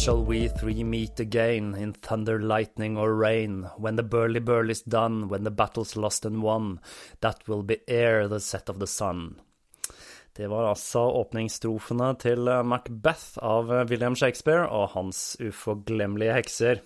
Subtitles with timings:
[0.00, 3.68] shall we three meet again in thunder, lightning or rain?
[3.76, 6.80] When the burly burly's done, when the battle's lost and won,
[7.20, 9.40] that will be ere the set of the sun.
[10.32, 16.80] Det var altså åpningsstrofene til Macbeth av William Shakespeare og hans uforglemmelige hekser.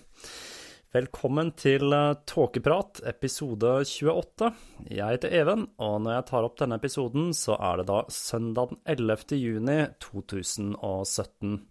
[0.91, 1.95] Velkommen til
[2.27, 4.49] Tåkeprat, episode 28.
[4.89, 8.73] Jeg heter Even, og når jeg tar opp denne episoden, så er det da søndag
[8.73, 9.39] den 11.
[9.39, 11.63] juni 2017.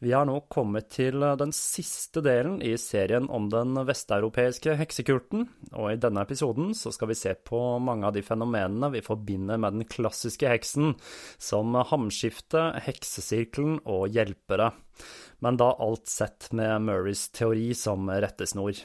[0.00, 5.42] Vi har nå kommet til den siste delen i serien om den vesteuropeiske heksekulten,
[5.76, 9.60] og i denne episoden så skal vi se på mange av de fenomenene vi forbinder
[9.60, 10.94] med den klassiske heksen,
[11.36, 14.70] som hamskifte, heksesirkelen og hjelpere,
[15.44, 18.80] men da alt sett med Murrays teori som rettesnor.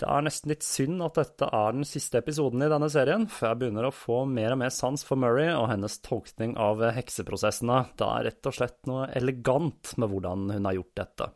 [0.00, 3.50] Det er nesten litt synd at dette er den siste episoden i denne serien, for
[3.50, 7.84] jeg begynner å få mer og mer sans for Murray og hennes tolkning av hekseprosessene.
[8.00, 11.30] Det er rett og slett noe elegant med hvordan hun har gjort dette.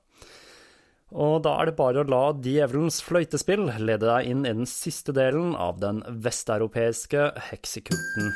[1.15, 5.15] Og da er det bare å la djevelens fløytespill lede deg inn i den siste
[5.15, 8.33] delen av den vesteuropeiske heksekulten.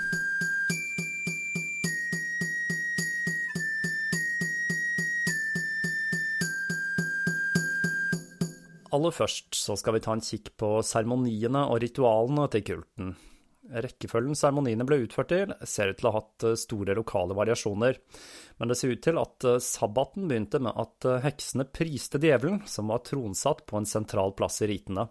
[8.91, 13.13] Aller først så skal vi ta en kikk på seremoniene og ritualene til kulten.
[13.71, 18.01] Rekkefølgen seremoniene ble utført til, ser ut til å ha hatt store lokale variasjoner,
[18.59, 23.05] men det ser ut til at sabbaten begynte med at heksene priste djevelen, som var
[23.07, 25.07] tronsatt på en sentral plass i ritene.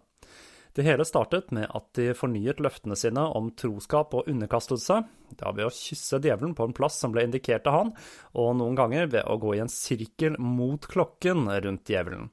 [0.75, 4.99] Det hele startet med at de fornyet løftene sine om troskap og underkastelse,
[5.39, 7.93] da ved å kysse djevelen på en plass som ble indikert av han,
[8.37, 12.29] og noen ganger ved å gå i en sirkel mot klokken rundt djevelen.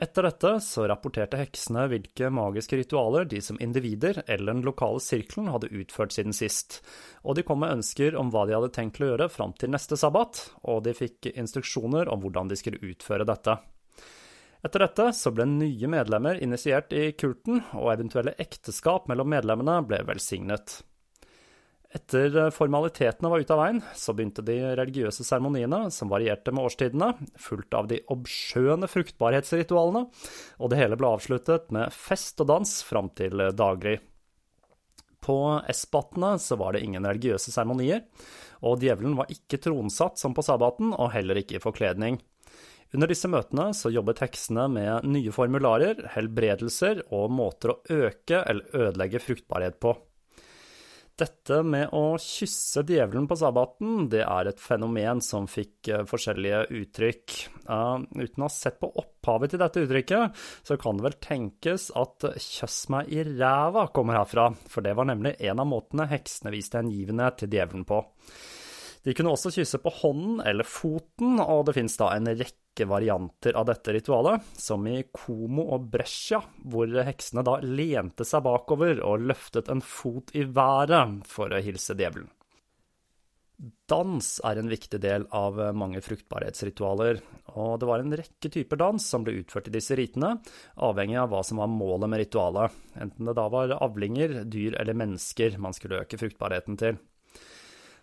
[0.00, 5.50] Etter dette så rapporterte heksene hvilke magiske ritualer de som individer eller den lokale sirkelen
[5.52, 6.78] hadde utført siden sist,
[7.20, 9.98] og de kom med ønsker om hva de hadde tenkt å gjøre fram til neste
[10.00, 13.58] sabbat, og de fikk instruksjoner om hvordan de skulle utføre dette.
[14.64, 20.00] Etter dette så ble nye medlemmer initiert i kulten, og eventuelle ekteskap mellom medlemmene ble
[20.08, 20.80] velsignet.
[21.90, 27.08] Etter formalitetene var ute av veien, så begynte de religiøse seremoniene, som varierte med årstidene,
[27.34, 30.04] fulgt av de obskjøne fruktbarhetsritualene,
[30.62, 33.96] og det hele ble avsluttet med fest og dans fram til daggry.
[35.20, 38.04] På Esbatene så var det ingen religiøse seremonier,
[38.62, 42.20] og djevelen var ikke tronsatt som på sabbaten, og heller ikke i forkledning.
[42.94, 48.86] Under disse møtene så jobbet heksene med nye formularer, helbredelser og måter å øke eller
[48.86, 49.94] ødelegge fruktbarhet på.
[51.20, 56.62] Dette med å kysse djevelen på sabbaten, det er et fenomen som fikk eh, forskjellige
[56.78, 57.34] uttrykk.
[57.66, 61.90] Uh, uten å ha sett på opphavet til dette uttrykket, så kan det vel tenkes
[61.98, 66.54] at 'kjøss meg i ræva' kommer herfra, for det var nemlig en av måtene heksene
[66.54, 68.00] viste hengivenhet til djevelen på.
[69.04, 73.56] De kunne også kysse på hånden eller foten, og det finnes da en rekke varianter
[73.58, 79.26] av dette ritualet, som i Como og Brescia, hvor heksene da lente seg bakover og
[79.30, 82.30] løftet en fot i været for å hilse djevelen.
[83.90, 87.18] Dans er en viktig del av mange fruktbarhetsritualer,
[87.60, 90.38] og det var en rekke typer dans som ble utført i disse ritene,
[90.80, 94.96] avhengig av hva som var målet med ritualet, enten det da var avlinger, dyr eller
[94.96, 96.96] mennesker man skulle øke fruktbarheten til.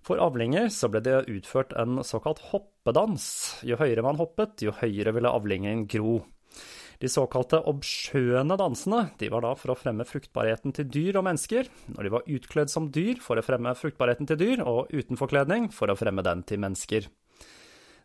[0.07, 3.25] For avlinger så ble det utført en såkalt hoppedans.
[3.67, 6.21] Jo høyere man hoppet, jo høyere ville avlingen gro.
[6.97, 11.67] De såkalte obskjøne dansene de var da for å fremme fruktbarheten til dyr og mennesker,
[11.93, 15.69] når de var utkledd som dyr for å fremme fruktbarheten til dyr, og uten forkledning
[15.75, 17.11] for å fremme den til mennesker.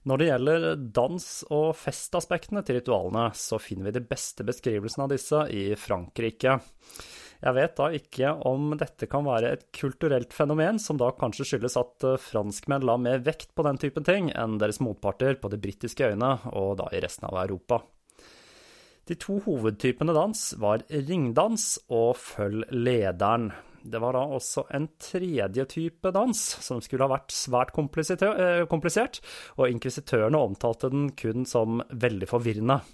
[0.02, 5.14] Når det gjelder dans- og festaspektene til ritualene, så finner vi de beste beskrivelsene av
[5.14, 6.58] disse i Frankrike.
[7.42, 11.74] Jeg vet da ikke om dette kan være et kulturelt fenomen, som da kanskje skyldes
[11.80, 15.58] at eh, franskmenn la mer vekt på den typen ting enn deres motparter på de
[15.62, 17.80] britiske øyene, og da i resten av Europa.
[19.10, 23.50] De to hovedtypene dans var ringdans og følg lederen.
[23.82, 29.18] Det var da også en tredje type dans, som skulle ha vært svært eh, komplisert,
[29.58, 32.84] og inkvisitørene omtalte den kun som veldig forvirrende.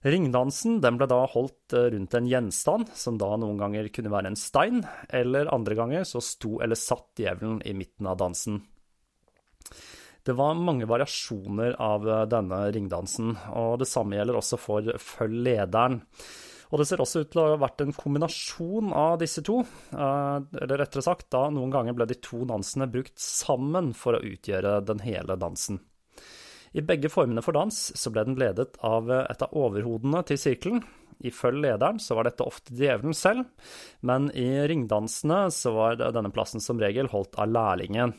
[0.00, 4.38] Ringdansen ble da holdt eh, rundt en gjenstand, som da noen ganger kunne være en
[4.38, 4.80] stein,
[5.12, 8.62] eller andre ganger så sto eller satt djevelen i midten av dansen.
[10.24, 15.44] Det var mange variasjoner av eh, denne ringdansen, og det samme gjelder også for Følg
[15.44, 16.00] lederen.
[16.70, 19.58] Og det ser også ut til å ha vært en kombinasjon av disse to.
[19.92, 24.24] Eh, eller rettere sagt, da noen ganger ble de to dansene brukt sammen for å
[24.24, 25.82] utgjøre den hele dansen.
[26.72, 30.82] I begge formene for dans så ble den ledet av et av overhodene til sirkelen.
[31.20, 33.44] I følg lederen så var dette ofte djevelen selv,
[34.06, 38.14] men i ringdansene så var denne plassen som regel holdt av lærlingen.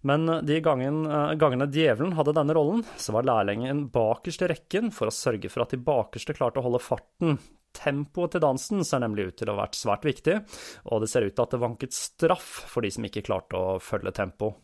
[0.00, 5.10] Men de gangene, gangene djevelen hadde denne rollen, så var lærlingen bakerst i rekken for
[5.10, 7.36] å sørge for at de bakerste klarte å holde farten.
[7.76, 10.40] Tempoet til dansen ser nemlig ut til å ha vært svært viktig,
[10.88, 13.76] og det ser ut til at det vanket straff for de som ikke klarte å
[13.84, 14.54] følge tempo.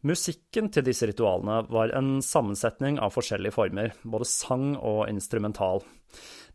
[0.00, 5.82] Musikken til disse ritualene var en sammensetning av forskjellige former, både sang og instrumental.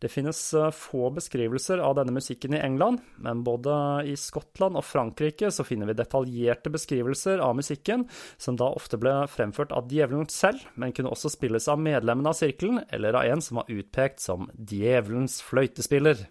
[0.02, 3.72] Det finnes eh, få beskrivelser av denne musikken i England, men både
[4.10, 8.04] i Skottland og Frankrike så finner vi detaljerte beskrivelser av musikken,
[8.36, 12.36] som da ofte ble fremført av djevelen selv, men kunne også spilles av medlemmene av
[12.36, 16.26] sirkelen, eller av en som var utpekt som djevelens fløytespiller.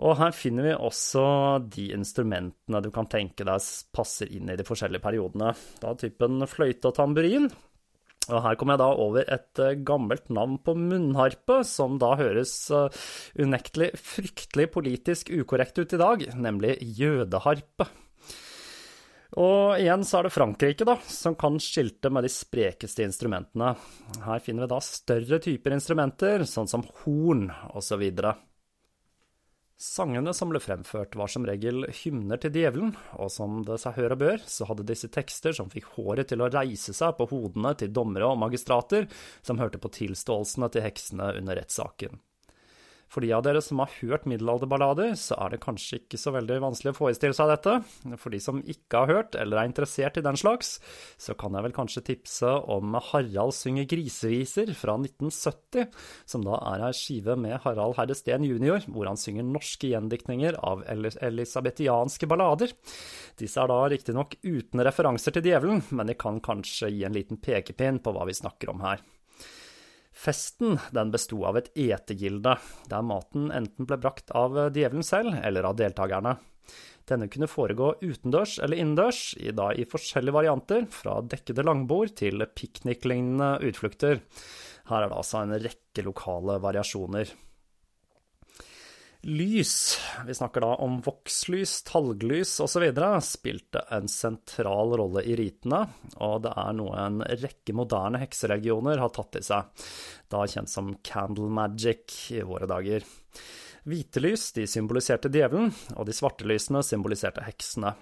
[0.00, 1.22] Og her finner vi også
[1.68, 5.52] de instrumentene du kan tenke deg passer inn i de forskjellige periodene.
[5.82, 7.50] Da typen fløyte og tamburin.
[8.30, 12.52] Og her kommer jeg da over et eh, gammelt navn på munnharpe, som da høres
[12.74, 13.00] eh,
[13.42, 17.88] unektelig fryktelig politisk ukorrekt ut i dag, nemlig jødeharpe.
[19.40, 23.72] Og igjen så er det Frankrike, da, som kan skilte med de sprekeste instrumentene.
[24.24, 28.04] Her finner vi da større typer instrumenter, sånn som horn osv.
[29.80, 34.12] Sangene som ble fremført, var som regel hymner til djevelen, og som det seg hør
[34.12, 37.72] og bør, så hadde disse tekster som fikk håret til å reise seg på hodene
[37.80, 39.08] til dommere og magistrater
[39.40, 42.20] som hørte på tilståelsene til heksene under rettssaken.
[43.10, 46.60] For de av dere som har hørt middelalderballader, så er det kanskje ikke så veldig
[46.62, 47.74] vanskelig å forestille seg dette.
[48.22, 50.76] For de som ikke har hørt, eller er interessert i den slags,
[51.18, 55.90] så kan jeg vel kanskje tipse om Harald synger griseviser fra 1970,
[56.30, 60.60] som da er ei skive med Harald Herre Steen jr., hvor han synger norske gjendiktninger
[60.62, 62.76] av elisabethianske ballader.
[63.40, 67.42] Disse er da riktignok uten referanser til djevelen, men de kan kanskje gi en liten
[67.42, 69.02] pekepinn på hva vi snakker om her.
[70.20, 72.58] Festen den besto av et etegilde,
[72.90, 76.34] der maten enten ble brakt av djevelen selv eller av deltakerne.
[77.08, 79.22] Denne kunne foregå utendørs eller innendørs,
[79.56, 84.20] da i forskjellige varianter, fra dekkede langbord til pikniklignende utflukter.
[84.90, 87.32] Her er det altså en rekke lokale variasjoner.
[89.22, 92.86] Lys, vi snakker da om vokslys, talglys osv.,
[93.20, 95.82] spilte en sentral rolle i ritene,
[96.24, 99.84] og det er noe en rekke moderne hekseregioner har tatt til seg,
[100.32, 103.04] da kjent som candle magic i våre dager.
[103.84, 107.92] Hvite lys de symboliserte djevelen, og de svarte lysene symboliserte heksene.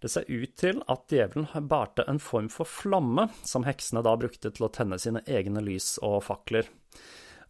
[0.00, 4.54] Det ser ut til at djevelen bærte en form for flamme, som heksene da brukte
[4.56, 6.72] til å tenne sine egne lys og fakler.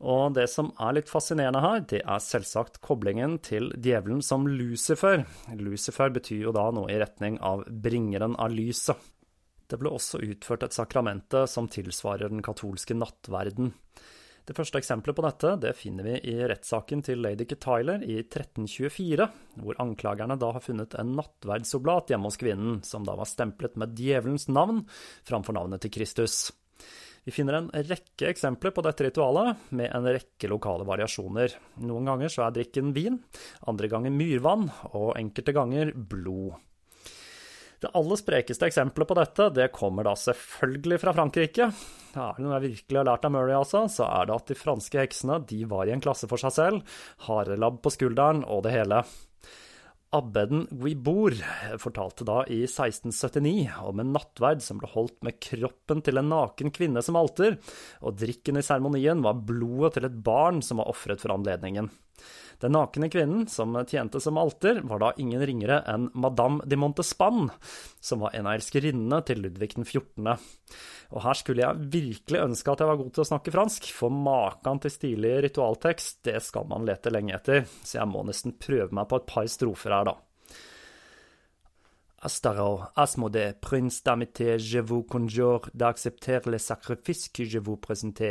[0.04, 5.24] Og det som er litt fascinerende her, det er selvsagt koblingen til djevelen som Lucifer.
[5.56, 9.00] Lucifer betyr jo da noe i retning av bringeren av lyset.
[9.64, 13.72] Det ble også utført et sakramente som tilsvarer den katolske nattverden.
[14.44, 19.28] Det første eksempelet på dette det finner vi i rettssaken til lady Tyler i 1324,
[19.64, 23.96] hvor anklagerne da har funnet en nattverdsoblat hjemme hos kvinnen, som da var stemplet med
[23.96, 24.84] djevelens navn
[25.24, 26.50] framfor navnet til Kristus.
[27.24, 31.56] Vi finner en rekke eksempler på dette ritualet, med en rekke lokale variasjoner.
[31.88, 33.16] Noen ganger så er drikken vin,
[33.70, 36.58] andre ganger myrvann, og enkelte ganger blod.
[37.80, 41.66] Det aller sprekeste eksempelet på dette det kommer da selvfølgelig fra Frankrike.
[42.14, 44.56] Er det noe jeg virkelig har lært av Murray, altså, så er det at de
[44.56, 48.72] franske heksene de var i en klasse for seg selv, harelabb på skulderen og det
[48.76, 49.02] hele.
[50.14, 51.34] Abbeden Guibour
[51.82, 56.70] fortalte da i 1679 om en nattverd som ble holdt med kroppen til en naken
[56.74, 57.56] kvinne som alter,
[57.98, 61.90] og drikken i seremonien var blodet til et barn som var ofret for anledningen.
[62.62, 67.50] Den nakne kvinnen som tjente som alter, var da ingen ringere enn madame de Montespan,
[68.00, 70.30] som var en av elskerinnene til Ludvig den 14.
[71.14, 74.14] Og her skulle jeg virkelig ønske at jeg var god til å snakke fransk, for
[74.14, 78.94] maken til stilig ritualtekst, det skal man lete lenge etter, så jeg må nesten prøve
[78.96, 80.16] meg på et par strofer her, da.
[82.24, 88.22] Astaro, Asmodée, prince d'amitié, je vous conjure d'accepter les sacrifices que je vous présente,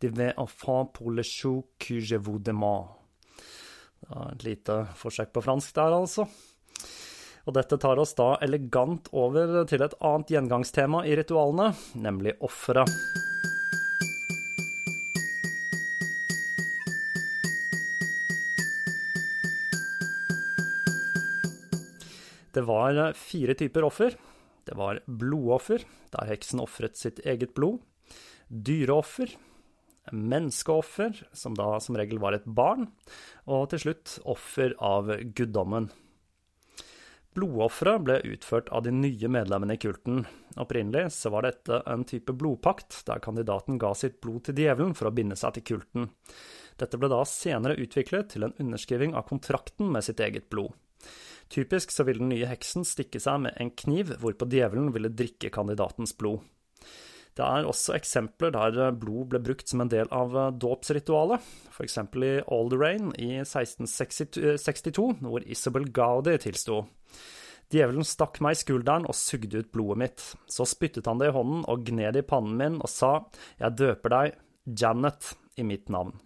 [0.00, 2.99] devant enfant pour le chou que je vous demande.
[4.10, 6.26] Et lite forsøk på fransk der, altså.
[7.48, 12.90] Og dette tar oss da elegant over til et annet gjengangstema i ritualene, nemlig offeret.
[22.50, 24.16] Det var fire typer offer.
[24.66, 27.78] Det var blodoffer, der heksen ofret sitt eget blod.
[28.50, 29.30] Dyreoffer,
[30.12, 32.88] menneskeoffer, som da som regel var et barn,
[33.46, 35.90] og til slutt offer av guddommen.
[37.36, 40.24] Blodofferet ble utført av de nye medlemmene i kulten.
[40.58, 45.06] Opprinnelig så var dette en type blodpakt, der kandidaten ga sitt blod til djevelen for
[45.06, 46.08] å binde seg til kulten.
[46.80, 50.74] Dette ble da senere utviklet til en underskriving av kontrakten med sitt eget blod.
[51.50, 55.52] Typisk så ville den nye heksen stikke seg med en kniv, hvorpå djevelen ville drikke
[55.54, 56.42] kandidatens blod.
[57.38, 61.98] Det er også eksempler der blod ble brukt som en del av dåpsritualet, f.eks.
[62.18, 66.82] i Alderain i 1662, hvor Isabel Gaudi tilsto.
[67.70, 70.24] Djevelen stakk meg i skulderen og sugde ut blodet mitt.
[70.50, 73.12] Så spyttet han det i hånden og gned i pannen min og sa,
[73.62, 74.40] jeg døper deg
[74.80, 76.16] Janet i mitt navn.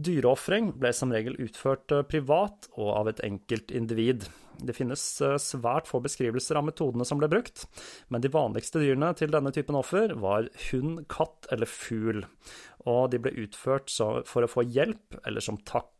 [0.00, 4.24] Dyreofring ble som regel utført privat og av et enkelt individ.
[4.62, 5.02] Det finnes
[5.42, 7.66] svært få beskrivelser av metodene som ble brukt,
[8.08, 12.22] men de vanligste dyrene til denne typen offer var hund, katt eller fugl,
[12.86, 15.90] og de ble utført for å få hjelp eller som takk.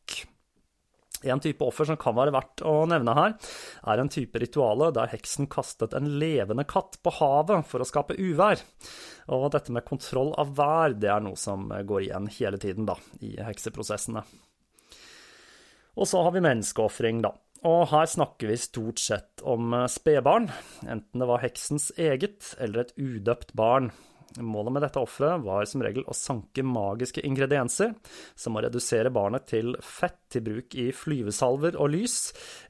[1.23, 3.37] En type offer som kan være verdt å nevne her,
[3.89, 8.19] er en type rituale der heksen kastet en levende katt på havet for å skape
[8.19, 8.63] uvær.
[9.33, 12.99] Og dette med kontroll av vær, det er noe som går igjen hele tiden, da,
[13.23, 14.25] i hekseprosessene.
[15.93, 17.35] Og så har vi menneskeofring, da.
[17.69, 20.49] Og her snakker vi stort sett om spedbarn,
[20.83, 23.93] enten det var heksens eget eller et udøpt barn.
[24.41, 27.93] Målet med dette offeret var som regel å sanke magiske ingredienser,
[28.39, 32.17] som å redusere barnet til fett til bruk i flyvesalver og lys,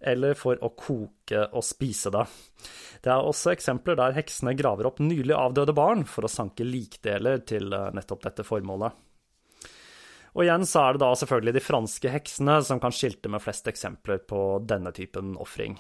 [0.00, 2.25] eller for å koke og spise det.
[3.02, 7.42] Det er også eksempler der heksene graver opp nylig avdøde barn for å sanke likdeler
[7.47, 9.00] til eh, nettopp dette formålet.
[10.33, 13.69] Og igjen så er det da selvfølgelig de franske heksene som kan skilte med flest
[13.69, 15.76] eksempler på denne typen ofring.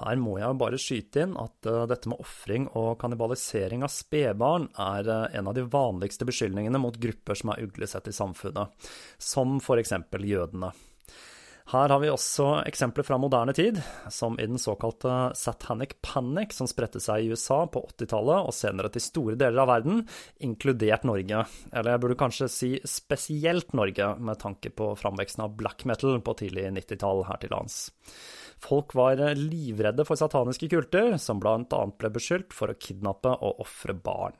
[0.00, 4.66] Her må jeg bare skyte inn at uh, dette med ofring og kannibalisering av spedbarn
[4.80, 8.90] er uh, en av de vanligste beskyldningene mot grupper som er uglesett i samfunnet,
[9.22, 10.72] som eksempel jødene.
[11.72, 13.78] Her har vi også eksempler fra moderne tid,
[14.12, 18.90] som i den såkalte satanic panic som spredte seg i USA på 80-tallet og senere
[18.92, 20.02] til store deler av verden,
[20.44, 21.46] inkludert Norge.
[21.72, 26.36] Eller jeg burde kanskje si spesielt Norge, med tanke på framveksten av black metal på
[26.42, 27.86] tidlig 90-tall her til lands.
[28.64, 33.96] Folk var livredde for sataniske kulter, som annet ble beskyldt for å kidnappe og ofre
[33.96, 34.36] barn.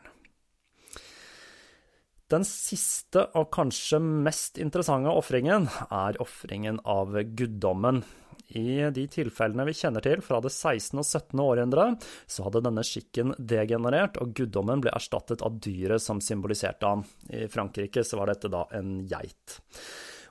[2.33, 8.01] Den siste og kanskje mest interessante ofringen er ofringen av guddommen.
[8.49, 10.99] I de tilfellene vi kjenner til fra det 16.
[11.01, 11.43] og 17.
[11.45, 11.87] århundre,
[12.27, 17.05] så hadde denne skikken degenerert, og guddommen ble erstattet av dyret som symboliserte ham.
[17.29, 19.61] I Frankrike så var dette da en geit.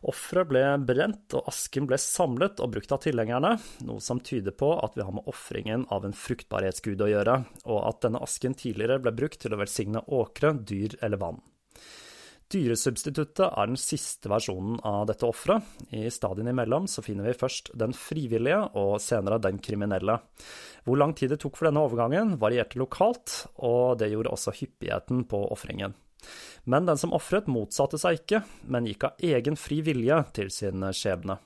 [0.03, 3.53] Offeret ble brent, og asken ble samlet og brukt av tilhengerne,
[3.87, 7.79] noe som tyder på at vi har med ofringen av en fruktbarhetsgud å gjøre, og
[7.87, 11.39] at denne asken tidligere ble brukt til å velsigne åkre, dyr eller vann.
[12.53, 15.63] Dyresubstituttet er den siste versjonen av dette offeret.
[15.95, 20.19] I stadiene imellom så finner vi først den frivillige, og senere den kriminelle.
[20.85, 25.23] Hvor lang tid det tok for denne overgangen, varierte lokalt, og det gjorde også hyppigheten
[25.31, 25.95] på ofringen.
[26.63, 30.85] Men den som ofret, motsatte seg ikke, men gikk av egen fri vilje til sin
[30.95, 31.39] skjebne.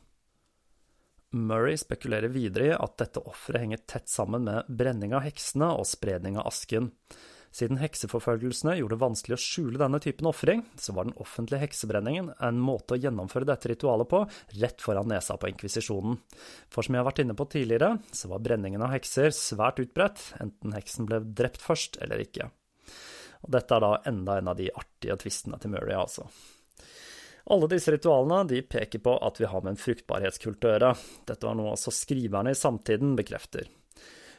[1.36, 5.88] Murray spekulerer videre i at dette offeret henger tett sammen med brenning av heksene og
[5.90, 6.92] spredning av asken.
[7.58, 12.30] Siden hekseforfølgelsene gjorde det vanskelig å skjule denne typen ofring, så var den offentlige heksebrenningen
[12.44, 14.22] en måte å gjennomføre dette ritualet på
[14.62, 16.20] rett foran nesa på inkvisisjonen.
[16.70, 20.22] For som jeg har vært inne på tidligere, så var brenningen av hekser svært utbredt,
[20.44, 22.52] enten heksen ble drept først eller ikke.
[23.48, 26.28] Og dette er da enda en av de artige tvistene til Murray, altså.
[27.48, 30.94] Alle disse ritualene de peker på at vi har med en fruktbarhetskult å gjøre.
[31.30, 33.70] Dette var noe også skriverne i samtiden bekrefter.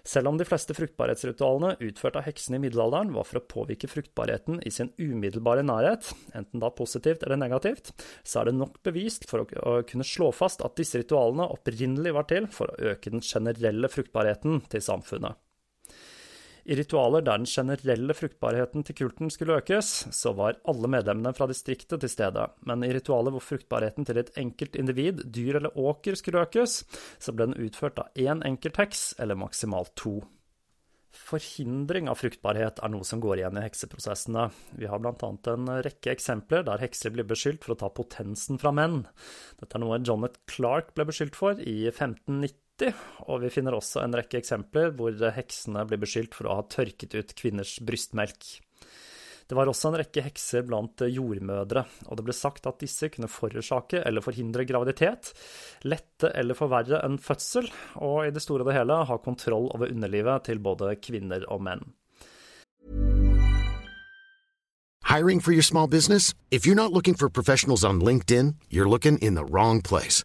[0.08, 4.60] Selv om de fleste fruktbarhetsritualene utført av heksene i middelalderen var for å påvirke fruktbarheten
[4.68, 7.90] i sin umiddelbare nærhet, enten da positivt eller negativt,
[8.24, 12.28] så er det nok bevist for å kunne slå fast at disse ritualene opprinnelig var
[12.30, 15.36] til for å øke den generelle fruktbarheten til samfunnet.
[16.68, 21.46] I ritualer der den generelle fruktbarheten til kulten skulle økes, så var alle medlemmene fra
[21.48, 26.18] distriktet til stede, men i ritualer hvor fruktbarheten til et enkelt individ, dyr eller åker
[26.20, 26.82] skulle økes,
[27.16, 30.18] så ble den utført av én enkelt heks, eller maksimalt to.
[31.08, 34.50] Forhindring av fruktbarhet er noe som går igjen i hekseprosessene.
[34.76, 38.74] Vi har annet en rekke eksempler der hekser blir beskyldt for å ta potensen fra
[38.76, 39.06] menn.
[39.56, 42.60] Dette er noe Johnnet Clark ble beskyldt for i 1590
[43.26, 47.16] og vi finner også en rekke eksempler hvor heksene blir beskyldt for å ha tørket
[47.18, 48.58] ut kvinners brystmelk.
[49.48, 53.30] Det var også en rekke hekser blant jordmødre, og det ble sagt at disse kunne
[53.32, 55.30] forårsake eller forhindre graviditet,
[55.88, 59.88] lette eller forverre en fødsel, og i det store og det hele ha kontroll over
[59.88, 61.86] underlivet til både kvinner og menn.
[65.08, 66.34] Hiring for your small business?
[66.50, 70.24] If you're not looking for professionals on LinkedIn, you're looking in the wrong place.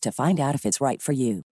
[0.00, 1.42] to find out if it's right for you.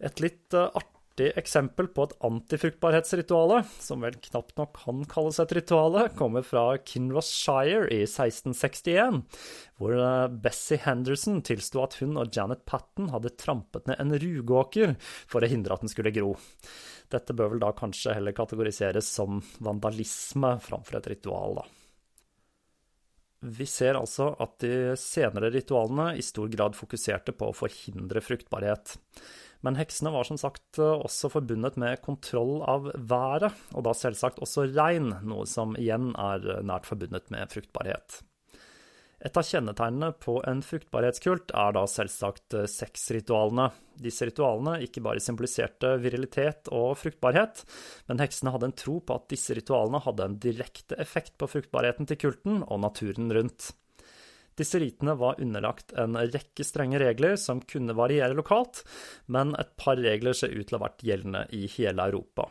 [0.00, 5.54] Et litt uh, artig eksempel på et antifruktbarhetsrituale, som vel knapt nok kan kalles et
[5.54, 9.22] rituale, kommer fra Kinross Shire i 1661,
[9.78, 14.96] hvor uh, Bessie Henderson tilsto at hun og Janet Patten hadde trampet ned en rugåker
[15.00, 16.34] for å hindre at den skulle gro.
[17.14, 21.83] Dette bør vel da kanskje heller kategoriseres som vandalisme framfor et ritual, da.
[23.44, 28.96] Vi ser altså at de senere ritualene i stor grad fokuserte på å forhindre fruktbarhet.
[29.64, 34.66] Men heksene var som sagt også forbundet med kontroll av været, og da selvsagt også
[34.72, 38.20] regn, noe som igjen er nært forbundet med fruktbarhet.
[39.24, 43.70] Et av kjennetegnene på en fruktbarhetskult er da selvsagt sexritualene.
[43.96, 47.62] Disse ritualene ikke bare symboliserte virilitet og fruktbarhet,
[48.10, 52.10] men heksene hadde en tro på at disse ritualene hadde en direkte effekt på fruktbarheten
[52.10, 53.70] til kulten og naturen rundt.
[54.60, 58.84] Disse ritene var underlagt en rekke strenge regler som kunne variere lokalt,
[59.26, 62.50] men et par regler ser ut til å ha vært gjeldende i hele Europa.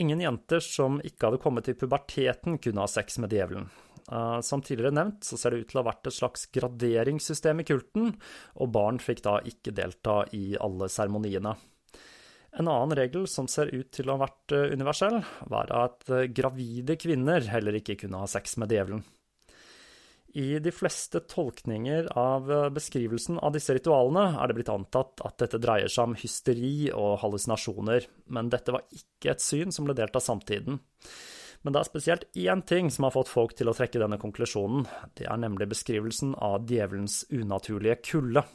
[0.00, 3.66] Ingen jenter som ikke hadde kommet til puberteten, kunne ha sex med djevelen.
[4.08, 7.62] Eh, som tidligere nevnt, så ser det ut til å ha vært et slags graderingssystem
[7.62, 8.14] i kulten,
[8.58, 11.54] og barn fikk da ikke delta i alle seremoniene.
[12.58, 15.20] En annen regel som ser ut til å ha vært eh, universell,
[15.52, 19.04] var at eh, gravide kvinner heller ikke kunne ha sex med djevelen.
[20.40, 25.58] I de fleste tolkninger av beskrivelsen av disse ritualene er det blitt antatt at dette
[25.58, 30.14] dreier seg om hysteri og hallusinasjoner, men dette var ikke et syn som ble delt
[30.14, 30.78] av samtiden.
[31.62, 34.86] Men det er spesielt én ting som har fått folk til å trekke denne konklusjonen.
[35.18, 38.46] Det er nemlig beskrivelsen av djevelens unaturlige kulde.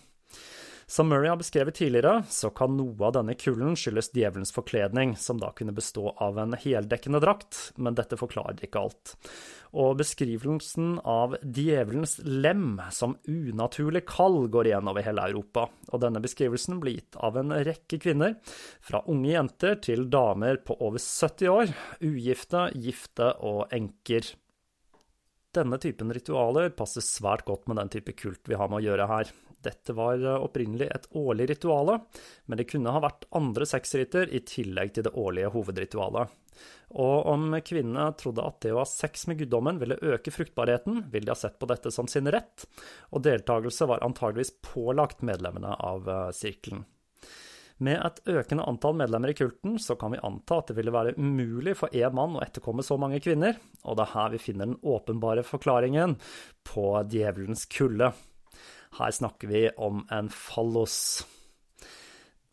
[0.87, 5.39] Som Murray har beskrevet tidligere, så kan noe av denne kulden skyldes djevelens forkledning, som
[5.41, 9.15] da kunne bestå av en heldekkende drakt, men dette forklarer ikke alt.
[9.73, 16.21] Og beskrivelsen av djevelens lem som unaturlig kald går igjen over hele Europa, og denne
[16.21, 18.37] beskrivelsen blir gitt av en rekke kvinner,
[18.77, 21.73] fra unge jenter til damer på over 70 år,
[22.05, 24.35] ugifte, gifte og enker.
[25.55, 29.09] Denne typen ritualer passer svært godt med den type kult vi har med å gjøre
[29.09, 29.33] her.
[29.65, 31.99] Dette var eh, opprinnelig et årlig rituale,
[32.45, 36.41] men det kunne ha vært andre sexriter i tillegg til det årlige hovedritualet.
[36.95, 41.27] Og om kvinnene trodde at det å ha sex med guddommen ville øke fruktbarheten, ville
[41.27, 42.67] de ha sett på dette som sin rett,
[43.11, 46.85] og deltakelse var antageligvis pålagt medlemmene av eh, sirkelen.
[47.83, 51.17] Med et økende antall medlemmer i kulten, så kan vi anta at det ville være
[51.19, 54.69] umulig for én mann å etterkomme så mange kvinner, og det er her vi finner
[54.69, 56.15] den åpenbare forklaringen
[56.71, 58.13] på djevelens kulde.
[58.95, 61.25] Her snakker vi om en fallos.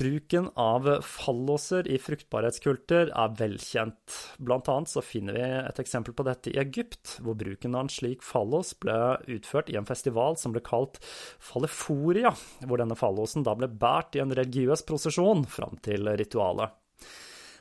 [0.02, 4.16] Bruken av falloser i fruktbarhetskulter er velkjent.
[4.42, 7.92] Blant annet så finner vi et eksempel på dette i Egypt, hvor bruken av en
[7.92, 8.96] slik fallos ble
[9.30, 10.98] utført i en festival som ble kalt
[11.38, 12.34] falleforia,
[12.66, 16.74] hvor denne fallosen da ble båret i en religiøs prosesjon fram til ritualet.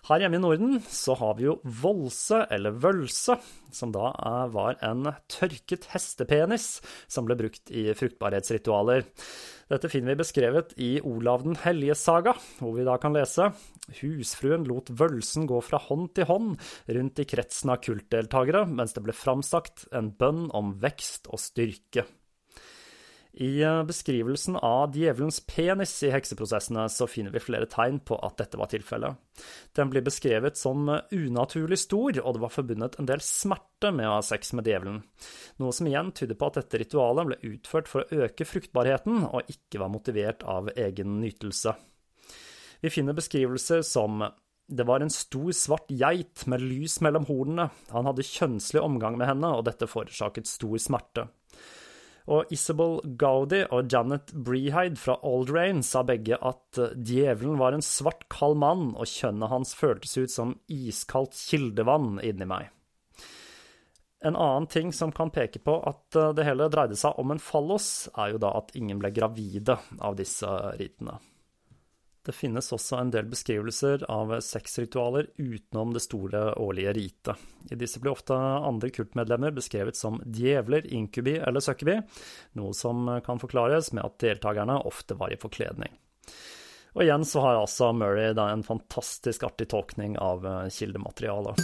[0.09, 3.35] Her hjemme i Norden så har vi jo volse, eller vølse,
[3.69, 4.09] som da
[4.49, 9.05] var en tørket hestepenis som ble brukt i fruktbarhetsritualer.
[9.71, 13.51] Dette finner vi beskrevet i Olav den hellige saga, hvor vi da kan lese
[14.01, 16.57] Husfruen lot vølsen gå fra hånd til hånd
[16.97, 22.07] rundt i kretsen av kultdeltakere, mens det ble framsagt en bønn om vekst og styrke.
[23.33, 28.35] I eh, beskrivelsen av djevelens penis i hekseprosessene så finner vi flere tegn på at
[28.41, 29.15] dette var tilfellet.
[29.77, 34.17] Den blir beskrevet som unaturlig stor, og det var forbundet en del smerte med å
[34.17, 34.99] ha sex med djevelen,
[35.63, 39.47] noe som igjen tyder på at dette ritualet ble utført for å øke fruktbarheten og
[39.53, 41.77] ikke var motivert av egen nytelse.
[42.81, 44.25] Vi finner beskrivelser som
[44.71, 49.27] det var en stor, svart geit med lys mellom hornene, han hadde kjønnslig omgang med
[49.27, 51.27] henne, og dette forårsaket stor smerte.
[52.31, 57.83] Og Isabel Gaudi og Janet Breheid fra Aldrain sa begge at eh, djevelen var en
[57.83, 62.69] svart, kald mann, og kjønnet hans føltes ut som iskaldt kildevann inni meg.
[64.23, 67.41] En annen ting som kan peke på at eh, det hele dreide seg om en
[67.41, 70.47] fallos, er jo da at ingen ble gravide av disse
[70.79, 71.17] ritene.
[72.25, 77.47] Det finnes også en del beskrivelser av sexritualer utenom det store årlige ritet.
[77.73, 81.97] I disse blir ofte andre kultmedlemmer beskrevet som djevler, inkubi eller søkkebi,
[82.61, 85.97] noe som kan forklares med at deltakerne ofte var i forkledning.
[86.93, 91.57] Og igjen så har altså Murray en fantastisk artig tolkning av kildematerialet.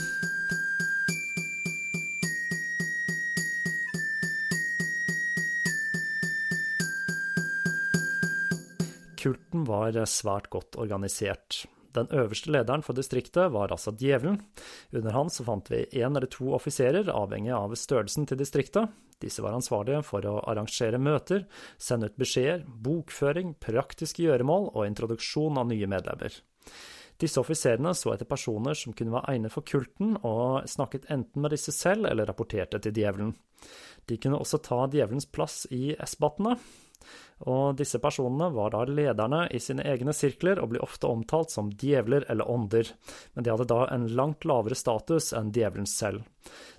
[9.27, 11.65] Kulten var svært godt organisert.
[11.97, 14.37] Den øverste lederen for distriktet var altså djevelen.
[14.95, 18.93] Under han så fant vi én eller to offiserer, avhengig av størrelsen til distriktet.
[19.19, 21.43] Disse var ansvarlige for å arrangere møter,
[21.81, 26.39] sende ut beskjeder, bokføring, praktiske gjøremål og introduksjon av nye medlemmer.
[27.19, 31.55] Disse offiserene så etter personer som kunne være egnet for kulten, og snakket enten med
[31.57, 33.33] disse selv eller rapporterte til djevelen.
[34.07, 36.59] De kunne også ta djevelens plass i esbatene,
[37.45, 41.69] og disse personene var da lederne i sine egne sirkler og ble ofte omtalt som
[41.69, 42.89] djevler eller ånder,
[43.33, 46.25] men de hadde da en langt lavere status enn djevelen selv.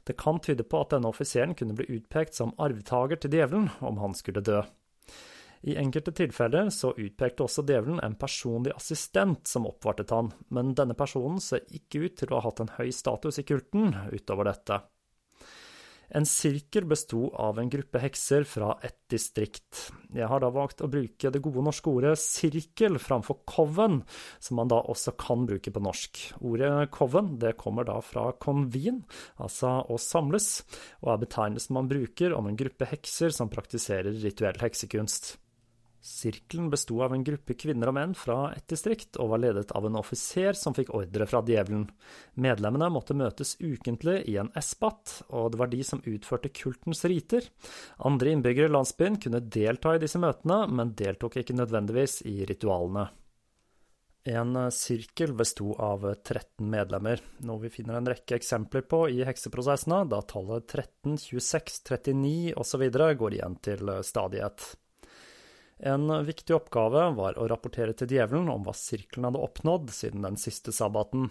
[0.05, 4.03] Det kan tyde på at denne offiseren kunne bli utpekt som arvtaker til djevelen om
[4.03, 4.65] han skulle dø.
[5.63, 10.95] I enkelte tilfeller så utpekte også djevelen en personlig assistent som oppvartet han, men denne
[10.99, 14.79] personen ser ikke ut til å ha hatt en høy status i kulten utover dette.
[16.09, 19.91] En sirkel besto av en gruppe hekser fra ett distrikt.
[20.17, 24.01] Jeg har da valgt å bruke det gode norske ordet sirkel framfor coven,
[24.41, 26.23] som man da også kan bruke på norsk.
[26.41, 29.05] Ordet coven det kommer da fra convene,
[29.37, 30.63] altså å samles,
[31.03, 35.37] og er betegnelsen man bruker om en gruppe hekser som praktiserer rituell heksekunst.
[36.01, 39.87] Sirkelen besto av en gruppe kvinner og menn fra ett distrikt, og var ledet av
[39.89, 41.89] en offiser som fikk ordre fra djevelen.
[42.39, 47.51] Medlemmene måtte møtes ukentlig i en esbat, og det var de som utførte kultens riter.
[48.07, 53.09] Andre innbyggere i landsbyen kunne delta i disse møtene, men deltok ikke nødvendigvis i ritualene.
[54.29, 60.03] En sirkel besto av 13 medlemmer, noe vi finner en rekke eksempler på i hekseprosessene,
[60.11, 62.85] da tallet 13, 26, 39 osv.
[62.93, 64.75] går igjen til stadighet.
[65.79, 70.39] En viktig oppgave var å rapportere til djevelen om hva sirkelen hadde oppnådd siden den
[70.41, 71.29] siste sabbaten.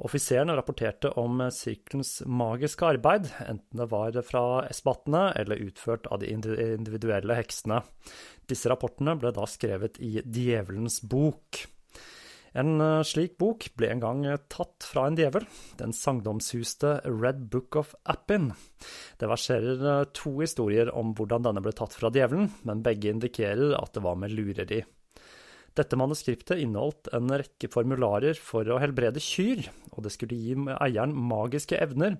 [0.00, 6.30] Offiseren rapporterte om sirkelens magiske arbeid, enten det var fra esbattene eller utført av de
[6.32, 7.82] individuelle heksene.
[8.48, 11.66] Disse rapportene ble da skrevet i Djevelens bok.
[12.58, 15.46] En eh, slik bok ble en gang eh, tatt fra en djevel,
[15.78, 18.50] den sagnomsuste Red Book of Appin.
[19.20, 23.76] Det verserer eh, to historier om hvordan denne ble tatt fra djevelen, men begge indikerer
[23.78, 24.82] at det var med lureri.
[25.78, 29.62] Dette manuskriptet inneholdt en rekke formularer for å helbrede kyr,
[29.94, 32.16] og det skulle gi eieren magiske evner,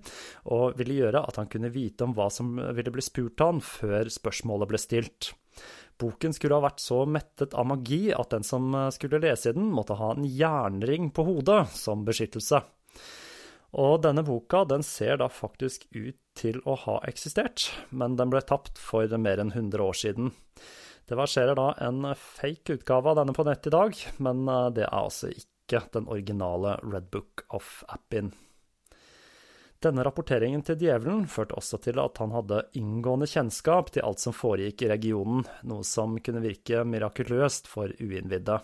[0.47, 4.07] og ville gjøre at han kunne vite om hva som ville bli spurt han før
[4.07, 5.33] spørsmålet ble stilt.
[6.01, 9.57] Boken skulle ha vært så mettet av magi at den som eh, skulle lese i
[9.57, 12.63] den, måtte ha en jernring på hodet som beskyttelse.
[13.81, 18.41] Og denne boka den ser da faktisk ut til å ha eksistert, men den ble
[18.43, 20.33] tapt for mer enn 100 år siden.
[21.07, 24.87] Det verserer da en fake utgave av denne på nett i dag, men eh, det
[24.87, 28.33] er altså ikke den originale Red Book of Appin.
[29.81, 34.35] Denne rapporteringen til djevelen førte også til at han hadde inngående kjennskap til alt som
[34.37, 38.59] foregikk i regionen, noe som kunne virke mirakuløst for uinnvidde.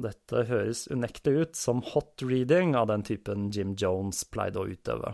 [0.00, 5.12] Dette høres unektelig ut som hot reading av den typen Jim Jones pleide å utøve.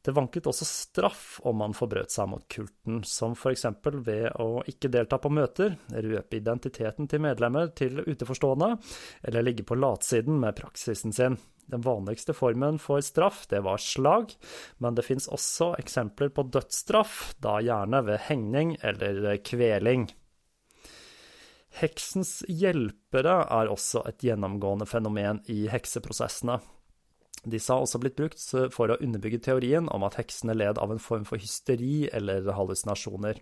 [0.00, 4.88] Det vanket også straff om man forbrøt seg mot kulten, som eksempel ved å ikke
[4.92, 8.70] delta på møter, røpe identiteten til medlemmer til utenforstående,
[9.28, 11.36] eller ligge på latsiden med praksisen sin.
[11.70, 14.32] Den vanligste formen for straff, det var slag,
[14.82, 20.08] men det fins også eksempler på dødsstraff, da gjerne ved hengning eller kveling.
[21.70, 26.58] Heksens hjelpere er også et gjennomgående fenomen i hekseprosessene.
[27.44, 28.42] Disse har også blitt brukt
[28.74, 33.40] for å underbygge teorien om at heksene led av en form for hysteri eller hallusinasjoner.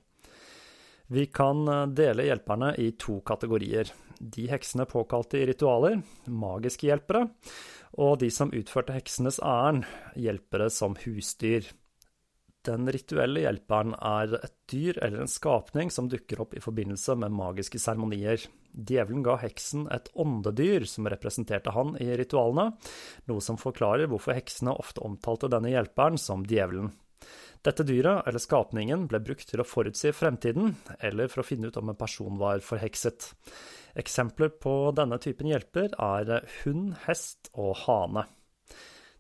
[1.09, 3.91] Vi kan eh, dele hjelperne i to kategorier.
[4.21, 7.31] De heksene påkalte i ritualer, magiske hjelpere,
[7.97, 9.87] og de som utførte heksenes ærend,
[10.21, 11.65] hjelpere som husdyr.
[12.69, 17.33] Den rituelle hjelperen er et dyr eller en skapning som dukker opp i forbindelse med
[17.33, 18.43] magiske seremonier.
[18.77, 22.75] Djevelen ga heksen et åndedyr som representerte han i ritualene,
[23.31, 26.93] noe som forklarer hvorfor heksene ofte omtalte denne hjelperen som djevelen.
[27.65, 31.81] Dette dyret, eller skapningen, ble brukt til å forutsi fremtiden, eller for å finne ut
[31.81, 33.33] om en person var forhekset.
[33.99, 38.29] Eksempler på denne typen hjelper er hund, hest og hane.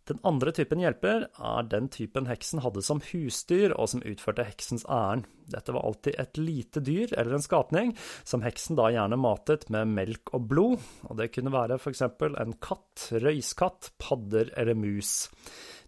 [0.09, 4.87] Den andre typen hjelper er den typen heksen hadde som husdyr, og som utførte heksens
[4.89, 5.27] ærend.
[5.53, 7.95] Dette var alltid et lite dyr eller en skapning,
[8.25, 12.57] som heksen da gjerne matet med melk og blod, og det kunne være eksempel en
[12.57, 15.29] katt, røyskatt, padder eller mus.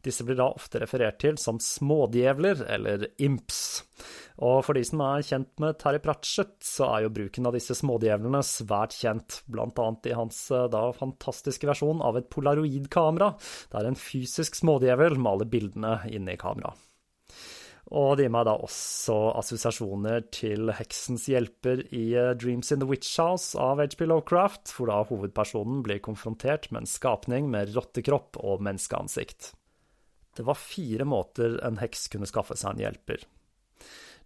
[0.05, 3.83] Disse blir da ofte referert til som smådjevler, eller imps.
[4.41, 7.77] Og for de som er kjent med Terry Pratchett, så er jo bruken av disse
[7.77, 13.35] smådjevlene svært kjent, blant annet i hans eh, da fantastiske versjon av et polaroidkamera,
[13.75, 16.87] der en fysisk smådjevel maler bildene inne i kameraet.
[17.91, 22.89] Og det gir meg da også assosiasjoner til Heksens hjelper i eh, Dreams in the
[22.89, 28.39] Witch House av HP Lovecraft, hvor da hovedpersonen blir konfrontert med en skapning med rottekropp
[28.41, 29.51] og menneskeansikt.
[30.39, 33.27] Det var fire måter en heks kunne skaffe seg en hjelper.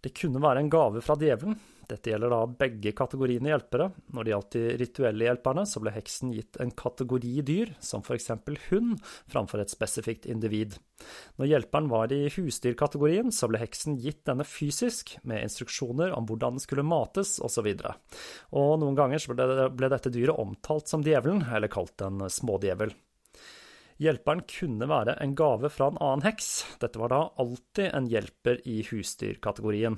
[0.05, 1.55] Det kunne være en gave fra djevelen.
[1.89, 3.87] Dette gjelder da begge kategoriene hjelpere.
[4.13, 8.57] Når det gjaldt de rituelle hjelperne, så ble heksen gitt en kategori dyr, som eksempel
[8.67, 8.99] hund,
[9.31, 10.77] framfor et spesifikt individ.
[11.41, 16.57] Når hjelperen var i husdyrkategorien, så ble heksen gitt denne fysisk, med instruksjoner om hvordan
[16.57, 17.71] den skulle mates, osv.
[17.73, 22.93] Og, så og noen ganger ble dette dyret omtalt som djevelen, eller kalt en smådjevel.
[24.01, 26.49] Hjelperen kunne være en gave fra en annen heks,
[26.81, 29.95] dette var da alltid en hjelper i husdyrkategorien.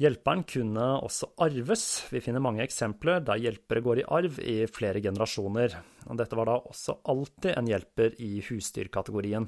[0.00, 5.02] Hjelperen kunne også arves, vi finner mange eksempler der hjelpere går i arv i flere
[5.04, 5.76] generasjoner,
[6.18, 9.46] dette var da også alltid en hjelper i husdyrkategorien.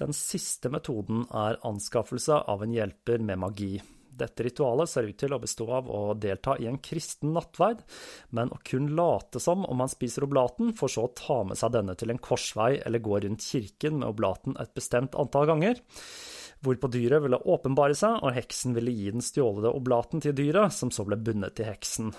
[0.00, 3.76] Den siste metoden er anskaffelse av en hjelper med magi.
[4.12, 7.80] Dette ritualet ser ut til å bestå av å delta i en kristen nattverd,
[8.36, 11.72] men å kun late som om man spiser oblaten, for så å ta med seg
[11.76, 15.80] denne til en korsvei eller gå rundt kirken med oblaten et bestemt antall ganger.
[16.62, 20.92] Hvorpå dyret ville åpenbare seg, og heksen ville gi den stjålede oblaten til dyret, som
[20.94, 22.12] så ble bundet til heksen.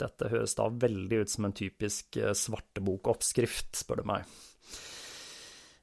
[0.00, 4.38] Dette høres da veldig ut som en typisk eh, svartebokoppskrift, spør du meg.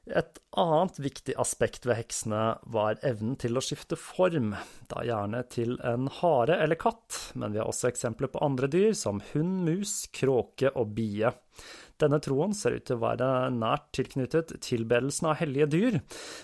[0.07, 2.41] Et annet viktig aspekt ved heksene
[2.71, 4.53] var evnen til å skifte form,
[4.87, 8.93] da gjerne til en hare eller katt, men vi har også eksempler på andre dyr,
[8.95, 11.33] som hund, mus, kråke og bie.
[11.97, 15.99] Denne troen ser ut til å være nært tilknyttet tilbedelsen av hellige dyr,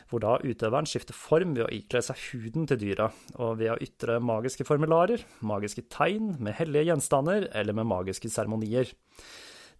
[0.10, 3.80] hvor da utøveren skifter form ved å ikle seg huden til dyret, og ved å
[3.86, 8.92] ytre magiske formularer, magiske tegn, med hellige gjenstander eller med magiske seremonier.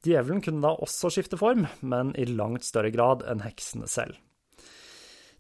[0.04, 4.20] Djevelen kunne da også skifte form, men i langt større grad enn heksene selv.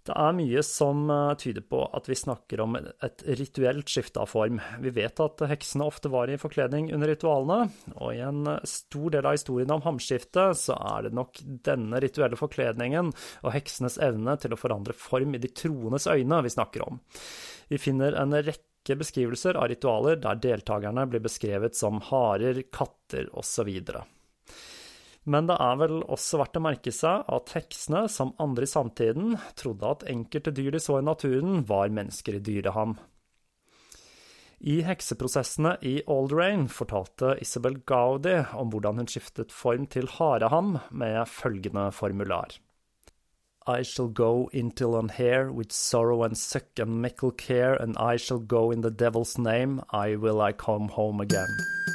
[0.03, 4.27] Det er mye som eh, tyder på at vi snakker om et rituelt skifte av
[4.33, 4.57] form.
[4.83, 9.29] Vi vet at heksene ofte var i forkledning under ritualene, og i en stor del
[9.29, 14.55] av historien om hamskiftet så er det nok denne rituelle forkledningen og heksenes evne til
[14.55, 16.99] å forandre form i de troendes øyne vi snakker om.
[17.71, 23.71] Vi finner en rekke beskrivelser av ritualer der deltakerne blir beskrevet som harer, katter osv.
[25.23, 29.37] Men det er vel også verdt å merke seg at heksene, som andre i samtiden,
[29.59, 32.97] trodde at enkelte dyr de så i naturen, var mennesker i dyreham.
[34.63, 41.27] I hekseprosessene i Alderain fortalte Isabel Gaudi om hvordan hun skiftet form til hareham med
[41.27, 42.55] følgende formular.
[43.67, 48.17] I shall go until on hair with sorrow and suck and mickle care, and I
[48.17, 51.92] shall go in the devil's name, I will I come home again.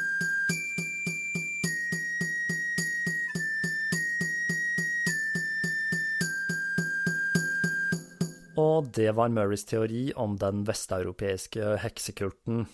[8.94, 12.66] Det var Murrays teori om den vesteuropeiske heksekulten.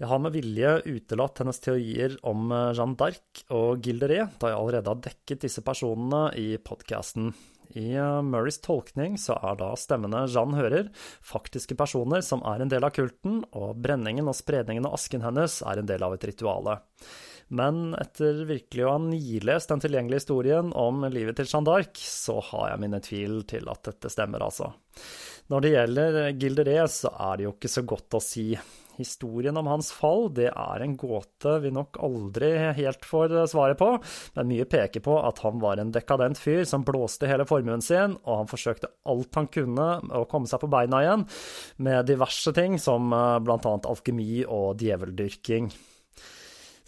[0.00, 4.90] Jeg har med vilje utelatt hennes teorier om Jeanne d'Arc og Gilderet, da jeg allerede
[4.90, 7.30] har dekket disse personene i podkasten.
[7.78, 7.94] I
[8.26, 10.88] Murrays tolkning så er da stemmene Jeanne hører,
[11.24, 15.60] faktiske personer som er en del av kulten, og brenningen og spredningen av asken hennes
[15.64, 16.80] er en del av et rituale.
[17.48, 22.38] Men etter virkelig å ha nilest den tilgjengelige historien om livet til Jeanne d'Arc, så
[22.52, 24.72] har jeg mine tvil til at dette stemmer, altså.
[25.52, 28.46] Når det gjelder Gilderé, så er det jo ikke så godt å si.
[28.98, 33.88] Historien om hans fall det er en gåte vi nok aldri helt får svaret på,
[34.36, 38.18] men mye peker på at han var en dekadent fyr som blåste hele formuen sin,
[38.22, 41.24] og han forsøkte alt han kunne å komme seg på beina igjen,
[41.82, 43.40] med diverse ting som bl.a.
[43.44, 45.72] blant annet alkemi og djeveldyrking.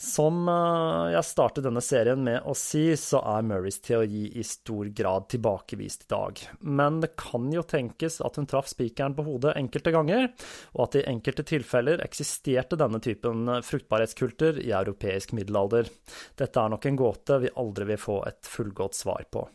[0.04, 4.90] Som eh, jeg startet denne serien med å si, så er Murrays teori i stor
[4.96, 6.42] grad tilbakevist i dag.
[6.60, 10.28] Men det kan jo tenkes at hun traff spikeren på hodet enkelte ganger,
[10.76, 15.88] og at i enkelte tilfeller eksisterte denne typen fruktbarhetskulter i europeisk middelalder.
[16.36, 19.48] Dette er nok en gåte vi aldri vil få et fullgodt svar på.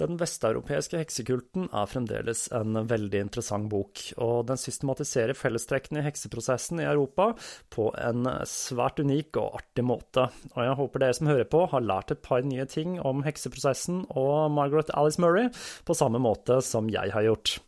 [0.00, 6.80] Den vesteuropeiske heksekulten er fremdeles en veldig interessant bok, og den systematiserer fellestrekkene i hekseprosessen
[6.80, 7.26] i Europa
[7.74, 10.30] på en svært unik og artig måte.
[10.54, 14.06] Og jeg håper dere som hører på, har lært et par nye ting om hekseprosessen
[14.16, 15.52] og Margaret Alice Murray,
[15.84, 17.58] på samme måte som jeg har gjort.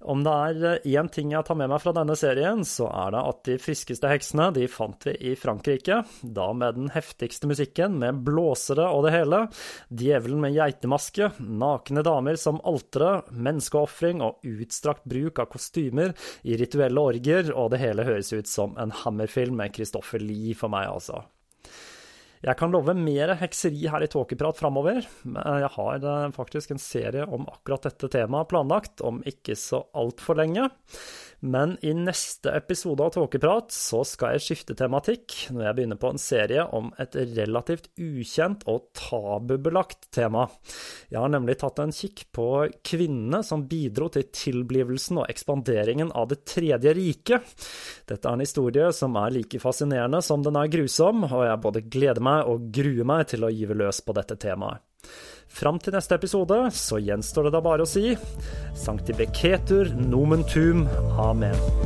[0.00, 3.22] Om det er én ting jeg tar med meg fra denne serien, så er det
[3.30, 6.02] at de friskeste heksene de fant vi i Frankrike.
[6.22, 9.42] Da med den heftigste musikken, med blåsere og det hele.
[9.88, 17.08] Djevelen med geitemaske, nakne damer som altere, menneskeofring og utstrakt bruk av kostymer i rituelle
[17.12, 21.24] orger, og det hele høres ut som en Hammerfilm med Christopher Lee for meg, altså.
[22.44, 25.04] Jeg kan love mer hekseri her i Tåkeprat framover.
[25.24, 30.38] Jeg har eh, faktisk en serie om akkurat dette temaet planlagt om ikke så altfor
[30.42, 30.68] lenge.
[31.40, 36.10] Men i neste episode av Tåkeprat så skal jeg skifte tematikk når jeg begynner på
[36.12, 40.46] en serie om et relativt ukjent og tabubelagt tema.
[41.12, 42.48] Jeg har nemlig tatt en kikk på
[42.86, 47.54] kvinnene som bidro til tilblivelsen og ekspanderingen av Det tredje riket.
[48.08, 51.84] Dette er en historie som er like fascinerende som den er grusom, og jeg både
[51.84, 54.82] gleder meg og gruer meg til å gyve løs på dette temaet.
[55.48, 58.16] Fram til neste episode så gjenstår det da bare å si
[58.76, 60.84] Sankti Beketur nomen tum.
[61.22, 61.85] Amen.